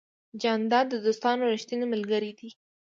جانداد 0.41 0.85
د 0.89 0.95
دوستانو 1.05 1.49
ریښتینی 1.53 1.85
ملګری 1.93 2.31
دی. 2.39 2.49